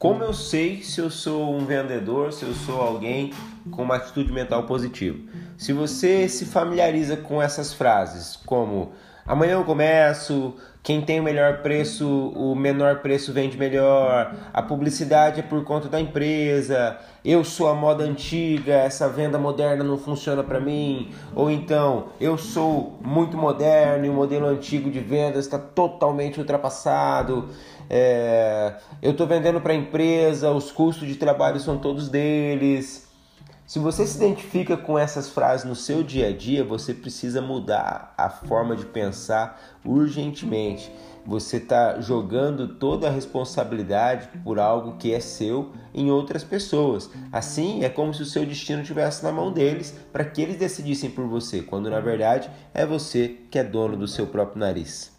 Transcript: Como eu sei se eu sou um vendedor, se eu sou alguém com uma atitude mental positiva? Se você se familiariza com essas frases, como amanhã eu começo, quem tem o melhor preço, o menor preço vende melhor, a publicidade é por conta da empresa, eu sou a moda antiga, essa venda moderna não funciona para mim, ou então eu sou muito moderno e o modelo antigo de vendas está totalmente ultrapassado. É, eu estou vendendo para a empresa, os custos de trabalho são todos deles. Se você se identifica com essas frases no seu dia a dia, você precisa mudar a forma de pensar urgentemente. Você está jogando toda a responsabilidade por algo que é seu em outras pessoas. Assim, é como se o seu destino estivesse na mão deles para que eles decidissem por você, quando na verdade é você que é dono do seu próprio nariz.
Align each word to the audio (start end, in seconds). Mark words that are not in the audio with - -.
Como 0.00 0.24
eu 0.24 0.32
sei 0.32 0.82
se 0.82 0.98
eu 0.98 1.10
sou 1.10 1.54
um 1.54 1.66
vendedor, 1.66 2.32
se 2.32 2.42
eu 2.42 2.54
sou 2.54 2.80
alguém 2.80 3.34
com 3.70 3.82
uma 3.82 3.96
atitude 3.96 4.32
mental 4.32 4.62
positiva? 4.62 5.18
Se 5.58 5.74
você 5.74 6.26
se 6.26 6.46
familiariza 6.46 7.18
com 7.18 7.42
essas 7.42 7.74
frases, 7.74 8.34
como 8.34 8.92
amanhã 9.30 9.52
eu 9.52 9.64
começo, 9.64 10.54
quem 10.82 11.00
tem 11.00 11.20
o 11.20 11.22
melhor 11.22 11.58
preço, 11.58 12.06
o 12.34 12.54
menor 12.56 12.96
preço 12.96 13.32
vende 13.32 13.56
melhor, 13.56 14.34
a 14.52 14.60
publicidade 14.60 15.38
é 15.38 15.42
por 15.42 15.62
conta 15.62 15.88
da 15.88 16.00
empresa, 16.00 16.98
eu 17.24 17.44
sou 17.44 17.68
a 17.68 17.74
moda 17.74 18.02
antiga, 18.02 18.72
essa 18.72 19.08
venda 19.08 19.38
moderna 19.38 19.84
não 19.84 19.96
funciona 19.96 20.42
para 20.42 20.58
mim, 20.58 21.12
ou 21.32 21.48
então 21.48 22.08
eu 22.20 22.36
sou 22.36 22.98
muito 23.00 23.36
moderno 23.36 24.04
e 24.04 24.08
o 24.08 24.12
modelo 24.12 24.46
antigo 24.46 24.90
de 24.90 24.98
vendas 24.98 25.44
está 25.44 25.58
totalmente 25.58 26.40
ultrapassado. 26.40 27.50
É, 27.88 28.74
eu 29.00 29.12
estou 29.12 29.26
vendendo 29.28 29.60
para 29.60 29.72
a 29.72 29.76
empresa, 29.76 30.50
os 30.50 30.72
custos 30.72 31.06
de 31.06 31.14
trabalho 31.14 31.60
são 31.60 31.78
todos 31.78 32.08
deles. 32.08 33.09
Se 33.70 33.78
você 33.78 34.04
se 34.04 34.16
identifica 34.16 34.76
com 34.76 34.98
essas 34.98 35.28
frases 35.28 35.64
no 35.64 35.76
seu 35.76 36.02
dia 36.02 36.26
a 36.26 36.36
dia, 36.36 36.64
você 36.64 36.92
precisa 36.92 37.40
mudar 37.40 38.12
a 38.18 38.28
forma 38.28 38.74
de 38.74 38.84
pensar 38.84 39.78
urgentemente. 39.84 40.90
Você 41.24 41.58
está 41.58 42.00
jogando 42.00 42.74
toda 42.74 43.06
a 43.06 43.12
responsabilidade 43.12 44.26
por 44.42 44.58
algo 44.58 44.96
que 44.96 45.14
é 45.14 45.20
seu 45.20 45.70
em 45.94 46.10
outras 46.10 46.42
pessoas. 46.42 47.08
Assim, 47.30 47.84
é 47.84 47.88
como 47.88 48.12
se 48.12 48.22
o 48.22 48.26
seu 48.26 48.44
destino 48.44 48.82
estivesse 48.82 49.22
na 49.22 49.30
mão 49.30 49.52
deles 49.52 49.94
para 50.12 50.24
que 50.24 50.42
eles 50.42 50.56
decidissem 50.56 51.08
por 51.08 51.28
você, 51.28 51.62
quando 51.62 51.88
na 51.88 52.00
verdade 52.00 52.50
é 52.74 52.84
você 52.84 53.36
que 53.52 53.56
é 53.56 53.62
dono 53.62 53.96
do 53.96 54.08
seu 54.08 54.26
próprio 54.26 54.58
nariz. 54.58 55.12